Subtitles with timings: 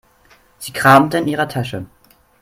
[0.57, 1.85] Sie kramte in ihrer Tasche.